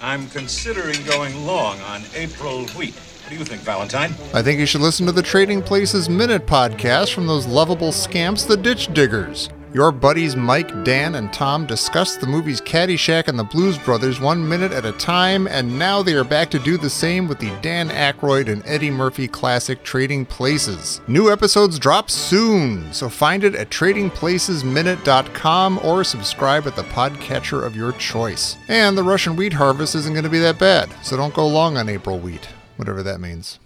[0.00, 2.94] I'm considering going long on April wheat.
[2.94, 4.14] What do you think, Valentine?
[4.34, 8.44] I think you should listen to the Trading Places Minute podcast from those lovable scamps,
[8.44, 9.48] the Ditch Diggers.
[9.76, 14.48] Your buddies Mike, Dan, and Tom discuss the movies Caddyshack and the Blues Brothers one
[14.48, 17.54] minute at a time, and now they are back to do the same with the
[17.60, 21.02] Dan Aykroyd and Eddie Murphy classic Trading Places.
[21.08, 27.76] New episodes drop soon, so find it at tradingplacesminute.com or subscribe at the podcatcher of
[27.76, 28.56] your choice.
[28.68, 31.76] And the Russian wheat harvest isn't going to be that bad, so don't go long
[31.76, 33.58] on April wheat, whatever that means.